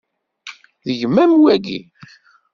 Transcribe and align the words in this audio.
D 0.85 0.87
gma-m 0.99 1.33
wagi? 1.41 1.79